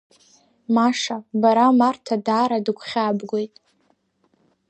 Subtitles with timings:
[0.75, 3.53] Маша, бара Марҭа даара дыгәхьаабгоит.